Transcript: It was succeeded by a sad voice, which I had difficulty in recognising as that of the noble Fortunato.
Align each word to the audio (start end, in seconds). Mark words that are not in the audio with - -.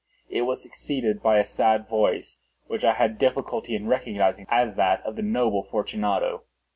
It 0.31 0.41
was 0.47 0.63
succeeded 0.63 1.21
by 1.21 1.37
a 1.37 1.45
sad 1.45 1.87
voice, 1.87 2.39
which 2.65 2.83
I 2.83 2.93
had 2.93 3.19
difficulty 3.19 3.75
in 3.75 3.87
recognising 3.87 4.47
as 4.49 4.73
that 4.73 5.03
of 5.05 5.15
the 5.15 5.21
noble 5.21 5.61
Fortunato. 5.61 6.41